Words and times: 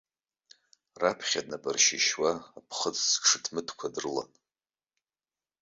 Раԥхьа, 1.01 1.41
днапыршьышьуа 1.45 2.31
аԥхыӡ 2.59 2.97
ҽыҭмыҭқәа 3.25 3.87
дрылан. 3.93 4.31